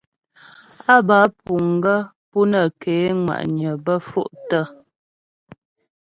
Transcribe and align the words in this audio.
Á 0.93 0.95
bə́ 1.07 1.17
á 1.23 1.27
puŋ 1.43 1.65
gaə́ 1.83 2.01
pú 2.29 2.39
nə́ 2.51 2.65
ké 2.81 2.95
ŋwa'nyə 3.23 3.71
bə́ 3.85 3.97
fôktə. 4.09 4.61